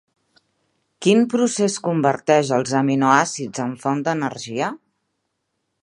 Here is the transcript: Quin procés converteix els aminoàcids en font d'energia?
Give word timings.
Quin 1.05 1.21
procés 1.33 1.75
converteix 1.89 2.51
els 2.57 2.73
aminoàcids 2.81 3.65
en 3.67 3.77
font 3.85 4.03
d'energia? 4.09 4.73